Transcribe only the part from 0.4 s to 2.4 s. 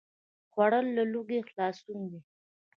خوړل له لوږې خلاصون دی